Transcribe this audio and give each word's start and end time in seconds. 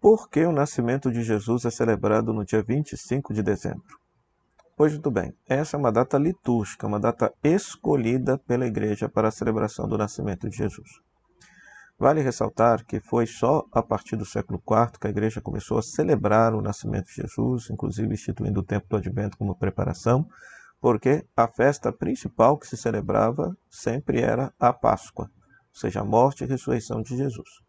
Por 0.00 0.30
que 0.30 0.44
o 0.46 0.52
nascimento 0.52 1.10
de 1.10 1.24
Jesus 1.24 1.64
é 1.64 1.70
celebrado 1.70 2.32
no 2.32 2.44
dia 2.44 2.62
25 2.62 3.34
de 3.34 3.42
dezembro? 3.42 3.98
Pois 4.76 4.92
muito 4.92 5.10
bem, 5.10 5.34
essa 5.48 5.76
é 5.76 5.78
uma 5.78 5.90
data 5.90 6.16
litúrgica, 6.16 6.86
uma 6.86 7.00
data 7.00 7.34
escolhida 7.42 8.38
pela 8.38 8.64
Igreja 8.64 9.08
para 9.08 9.26
a 9.26 9.32
celebração 9.32 9.88
do 9.88 9.98
nascimento 9.98 10.48
de 10.48 10.56
Jesus. 10.56 10.88
Vale 11.98 12.22
ressaltar 12.22 12.86
que 12.86 13.00
foi 13.00 13.26
só 13.26 13.64
a 13.72 13.82
partir 13.82 14.14
do 14.14 14.24
século 14.24 14.62
IV 14.64 15.00
que 15.00 15.08
a 15.08 15.10
Igreja 15.10 15.40
começou 15.40 15.78
a 15.78 15.82
celebrar 15.82 16.54
o 16.54 16.62
nascimento 16.62 17.06
de 17.06 17.14
Jesus, 17.14 17.68
inclusive 17.68 18.14
instituindo 18.14 18.60
o 18.60 18.64
tempo 18.64 18.86
do 18.88 18.98
advento 18.98 19.36
como 19.36 19.58
preparação, 19.58 20.28
porque 20.80 21.26
a 21.36 21.48
festa 21.48 21.92
principal 21.92 22.56
que 22.56 22.68
se 22.68 22.76
celebrava 22.76 23.52
sempre 23.68 24.20
era 24.20 24.54
a 24.60 24.72
Páscoa, 24.72 25.28
ou 25.28 25.80
seja, 25.80 26.02
a 26.02 26.04
morte 26.04 26.44
e 26.44 26.46
ressurreição 26.46 27.02
de 27.02 27.16
Jesus. 27.16 27.66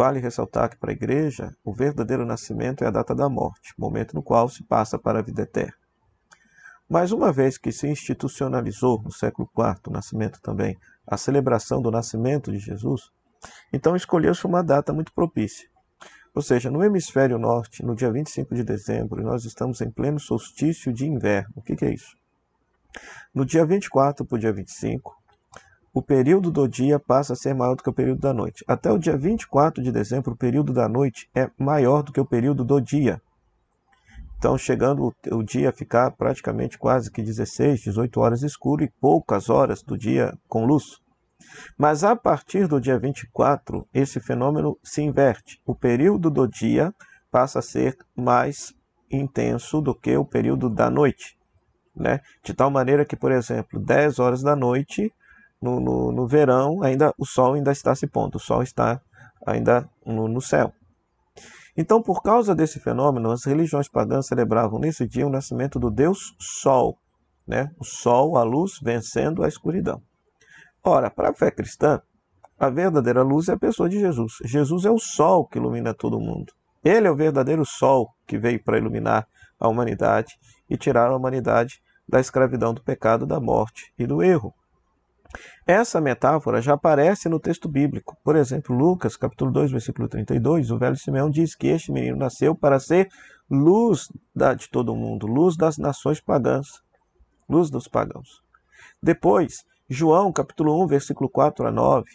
Vale 0.00 0.18
ressaltar 0.18 0.70
que 0.70 0.78
para 0.78 0.92
a 0.92 0.94
igreja, 0.94 1.54
o 1.62 1.74
verdadeiro 1.74 2.24
nascimento 2.24 2.82
é 2.82 2.86
a 2.86 2.90
data 2.90 3.14
da 3.14 3.28
morte, 3.28 3.74
momento 3.76 4.14
no 4.14 4.22
qual 4.22 4.48
se 4.48 4.64
passa 4.64 4.98
para 4.98 5.18
a 5.18 5.22
vida 5.22 5.42
eterna. 5.42 5.74
Mas 6.88 7.12
uma 7.12 7.30
vez 7.30 7.58
que 7.58 7.70
se 7.70 7.86
institucionalizou 7.86 9.02
no 9.02 9.12
século 9.12 9.46
IV, 9.54 9.88
o 9.88 9.90
nascimento 9.90 10.40
também, 10.40 10.74
a 11.06 11.18
celebração 11.18 11.82
do 11.82 11.90
nascimento 11.90 12.50
de 12.50 12.58
Jesus, 12.58 13.10
então 13.70 13.94
escolheu-se 13.94 14.46
uma 14.46 14.64
data 14.64 14.90
muito 14.90 15.12
propícia. 15.12 15.68
Ou 16.34 16.40
seja, 16.40 16.70
no 16.70 16.82
hemisfério 16.82 17.38
norte, 17.38 17.84
no 17.84 17.94
dia 17.94 18.10
25 18.10 18.54
de 18.54 18.64
dezembro, 18.64 19.22
nós 19.22 19.44
estamos 19.44 19.82
em 19.82 19.90
pleno 19.90 20.18
solstício 20.18 20.94
de 20.94 21.06
inverno. 21.06 21.52
O 21.56 21.60
que, 21.60 21.76
que 21.76 21.84
é 21.84 21.92
isso? 21.92 22.16
No 23.34 23.44
dia 23.44 23.66
24 23.66 24.24
para 24.24 24.36
o 24.36 24.38
dia 24.38 24.50
25, 24.50 25.19
o 25.92 26.00
período 26.00 26.50
do 26.50 26.68
dia 26.68 26.98
passa 26.98 27.32
a 27.32 27.36
ser 27.36 27.54
maior 27.54 27.74
do 27.74 27.82
que 27.82 27.90
o 27.90 27.92
período 27.92 28.20
da 28.20 28.32
noite. 28.32 28.64
Até 28.66 28.92
o 28.92 28.98
dia 28.98 29.16
24 29.16 29.82
de 29.82 29.90
dezembro, 29.90 30.32
o 30.32 30.36
período 30.36 30.72
da 30.72 30.88
noite 30.88 31.28
é 31.34 31.50
maior 31.58 32.02
do 32.02 32.12
que 32.12 32.20
o 32.20 32.24
período 32.24 32.64
do 32.64 32.80
dia. 32.80 33.20
Então, 34.38 34.56
chegando 34.56 35.14
o 35.30 35.42
dia 35.42 35.68
a 35.68 35.72
ficar 35.72 36.12
praticamente 36.12 36.78
quase 36.78 37.10
que 37.10 37.20
16, 37.20 37.80
18 37.80 38.20
horas 38.20 38.42
escuro 38.42 38.82
e 38.82 38.90
poucas 39.00 39.50
horas 39.50 39.82
do 39.82 39.98
dia 39.98 40.32
com 40.48 40.64
luz. 40.64 40.98
Mas 41.76 42.04
a 42.04 42.14
partir 42.14 42.66
do 42.66 42.80
dia 42.80 42.98
24, 42.98 43.86
esse 43.92 44.20
fenômeno 44.20 44.78
se 44.82 45.02
inverte. 45.02 45.60
O 45.66 45.74
período 45.74 46.30
do 46.30 46.46
dia 46.46 46.94
passa 47.30 47.58
a 47.58 47.62
ser 47.62 47.98
mais 48.16 48.72
intenso 49.10 49.80
do 49.80 49.94
que 49.94 50.16
o 50.16 50.24
período 50.24 50.70
da 50.70 50.88
noite. 50.88 51.36
Né? 51.94 52.20
De 52.42 52.54
tal 52.54 52.70
maneira 52.70 53.04
que, 53.04 53.16
por 53.16 53.32
exemplo, 53.32 53.78
10 53.78 54.18
horas 54.20 54.42
da 54.42 54.54
noite 54.54 55.12
no, 55.60 55.80
no, 55.80 56.12
no, 56.12 56.26
verão, 56.26 56.82
ainda 56.82 57.12
o 57.18 57.26
sol 57.26 57.54
ainda 57.54 57.72
está 57.72 57.94
se 57.94 58.06
pondo, 58.06 58.36
o 58.36 58.40
sol 58.40 58.62
está 58.62 59.00
ainda 59.46 59.88
no, 60.04 60.28
no 60.28 60.40
céu. 60.40 60.72
Então, 61.76 62.02
por 62.02 62.22
causa 62.22 62.54
desse 62.54 62.80
fenômeno, 62.80 63.30
as 63.30 63.44
religiões 63.44 63.88
pagãs 63.88 64.26
celebravam 64.26 64.78
nesse 64.78 65.06
dia 65.06 65.26
o 65.26 65.30
nascimento 65.30 65.78
do 65.78 65.90
Deus 65.90 66.34
Sol, 66.38 66.98
né? 67.46 67.70
o 67.78 67.84
Sol, 67.84 68.36
a 68.36 68.42
luz, 68.42 68.78
vencendo 68.82 69.42
a 69.42 69.48
escuridão. 69.48 70.02
Ora, 70.82 71.10
para 71.10 71.30
a 71.30 71.34
fé 71.34 71.50
cristã, 71.50 72.00
a 72.58 72.68
verdadeira 72.68 73.22
luz 73.22 73.48
é 73.48 73.52
a 73.52 73.58
pessoa 73.58 73.88
de 73.88 73.98
Jesus. 73.98 74.34
Jesus 74.44 74.84
é 74.84 74.90
o 74.90 74.98
sol 74.98 75.46
que 75.46 75.58
ilumina 75.58 75.94
todo 75.94 76.20
mundo. 76.20 76.52
Ele 76.84 77.06
é 77.06 77.10
o 77.10 77.16
verdadeiro 77.16 77.64
sol 77.64 78.10
que 78.26 78.36
veio 78.36 78.62
para 78.62 78.76
iluminar 78.76 79.26
a 79.58 79.66
humanidade 79.66 80.34
e 80.68 80.76
tirar 80.76 81.10
a 81.10 81.16
humanidade 81.16 81.80
da 82.06 82.20
escravidão 82.20 82.74
do 82.74 82.82
pecado, 82.82 83.24
da 83.24 83.40
morte 83.40 83.92
e 83.98 84.06
do 84.06 84.22
erro. 84.22 84.54
Essa 85.66 86.00
metáfora 86.00 86.60
já 86.60 86.74
aparece 86.74 87.28
no 87.28 87.38
texto 87.38 87.68
bíblico. 87.68 88.16
Por 88.24 88.34
exemplo, 88.34 88.76
Lucas, 88.76 89.16
capítulo 89.16 89.52
2, 89.52 89.70
versículo 89.70 90.08
32, 90.08 90.70
o 90.70 90.78
velho 90.78 90.96
Simeão 90.96 91.30
diz 91.30 91.54
que 91.54 91.68
este 91.68 91.92
menino 91.92 92.16
nasceu 92.16 92.54
para 92.54 92.80
ser 92.80 93.08
luz 93.48 94.08
de 94.58 94.68
todo 94.68 94.92
o 94.92 94.96
mundo, 94.96 95.26
luz 95.26 95.56
das 95.56 95.78
nações 95.78 96.20
pagãs, 96.20 96.82
luz 97.48 97.70
dos 97.70 97.86
pagãos. 97.86 98.42
Depois, 99.02 99.64
João, 99.88 100.32
capítulo 100.32 100.82
1, 100.84 100.86
versículo 100.86 101.28
4 101.28 101.66
a 101.66 101.70
9, 101.70 102.08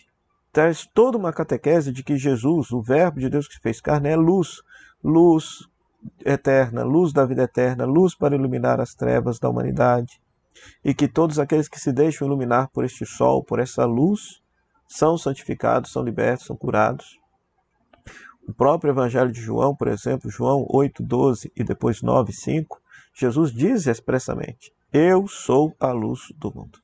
traz 0.51 0.87
toda 0.93 1.17
uma 1.17 1.33
catequese 1.33 1.91
de 1.91 2.03
que 2.03 2.17
Jesus, 2.17 2.71
o 2.71 2.81
verbo 2.81 3.19
de 3.19 3.29
Deus 3.29 3.47
que 3.47 3.59
fez 3.59 3.79
carne, 3.79 4.09
é 4.09 4.15
luz, 4.15 4.61
luz 5.03 5.67
eterna, 6.25 6.83
luz 6.83 7.11
da 7.11 7.25
vida 7.25 7.43
eterna, 7.43 7.85
luz 7.85 8.15
para 8.15 8.35
iluminar 8.35 8.79
as 8.79 8.93
trevas 8.93 9.39
da 9.39 9.49
humanidade 9.49 10.21
e 10.83 10.93
que 10.93 11.07
todos 11.07 11.39
aqueles 11.39 11.67
que 11.67 11.79
se 11.79 11.91
deixam 11.91 12.27
iluminar 12.27 12.69
por 12.71 12.83
este 12.85 13.05
sol, 13.05 13.43
por 13.43 13.59
essa 13.59 13.85
luz, 13.85 14.41
são 14.87 15.17
santificados, 15.17 15.91
são 15.91 16.03
libertos, 16.03 16.45
são 16.45 16.55
curados. 16.55 17.19
O 18.47 18.53
próprio 18.53 18.91
Evangelho 18.91 19.31
de 19.31 19.41
João, 19.41 19.75
por 19.75 19.87
exemplo, 19.87 20.29
João 20.29 20.65
8, 20.69 21.01
12 21.01 21.51
e 21.55 21.63
depois 21.63 22.01
9, 22.01 22.31
5, 22.31 22.79
Jesus 23.13 23.51
diz 23.51 23.87
expressamente: 23.87 24.71
Eu 24.93 25.27
sou 25.27 25.75
a 25.79 25.91
luz 25.91 26.21
do 26.37 26.53
mundo. 26.53 26.79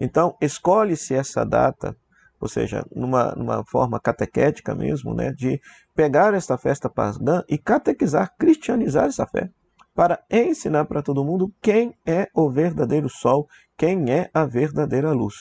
Então, 0.00 0.36
escolhe-se 0.40 1.14
essa 1.14 1.44
data, 1.44 1.94
ou 2.40 2.48
seja, 2.48 2.86
numa, 2.94 3.32
numa 3.32 3.64
forma 3.66 4.00
catequética 4.00 4.74
mesmo, 4.74 5.12
né, 5.12 5.32
de 5.32 5.60
pegar 5.94 6.32
esta 6.32 6.56
festa 6.56 6.88
pagã 6.88 7.42
e 7.48 7.58
catequizar, 7.58 8.34
cristianizar 8.38 9.06
essa 9.06 9.26
fé 9.26 9.50
para 9.98 10.22
ensinar 10.30 10.84
para 10.84 11.02
todo 11.02 11.24
mundo 11.24 11.52
quem 11.60 11.92
é 12.06 12.28
o 12.32 12.48
verdadeiro 12.48 13.08
sol, 13.08 13.48
quem 13.76 14.12
é 14.12 14.30
a 14.32 14.44
verdadeira 14.44 15.10
luz. 15.10 15.34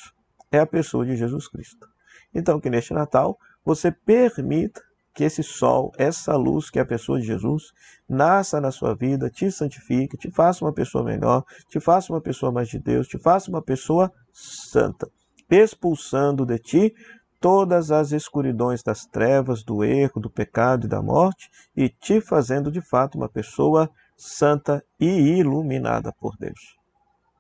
É 0.52 0.58
a 0.58 0.66
pessoa 0.66 1.06
de 1.06 1.16
Jesus 1.16 1.48
Cristo. 1.48 1.88
Então, 2.34 2.60
que 2.60 2.68
neste 2.68 2.92
Natal 2.92 3.38
você 3.64 3.92
permita 3.92 4.82
que 5.14 5.24
esse 5.24 5.44
sol, 5.44 5.92
essa 5.96 6.36
luz 6.36 6.72
que 6.72 6.80
é 6.80 6.82
a 6.82 6.88
pessoa 6.88 7.20
de 7.20 7.28
Jesus, 7.28 7.66
nasça 8.10 8.60
na 8.60 8.72
sua 8.72 8.96
vida, 8.96 9.30
te 9.30 9.52
santifique, 9.52 10.18
te 10.18 10.32
faça 10.32 10.66
uma 10.66 10.74
pessoa 10.74 11.04
melhor, 11.04 11.44
te 11.70 11.80
faça 11.80 12.12
uma 12.12 12.20
pessoa 12.20 12.52
mais 12.52 12.68
de 12.68 12.80
Deus, 12.80 13.08
te 13.08 13.20
faça 13.20 13.52
uma 13.52 13.62
pessoa 13.62 14.12
santa, 14.34 15.08
expulsando 15.52 16.48
de 16.48 16.58
ti 16.58 16.96
todas 17.40 17.92
as 17.92 18.12
escuridões 18.12 18.82
das 18.82 19.06
trevas, 19.06 19.64
do 19.64 19.84
erro, 19.84 20.20
do 20.20 20.32
pecado 20.32 20.88
e 20.88 20.90
da 20.90 21.00
morte, 21.00 21.48
e 21.76 21.90
te 21.90 22.20
fazendo 22.20 22.72
de 22.72 22.82
fato 22.82 23.20
uma 23.20 23.30
pessoa 23.30 23.88
santa 24.18 24.84
e 25.00 25.06
iluminada 25.06 26.12
por 26.20 26.36
Deus. 26.38 26.77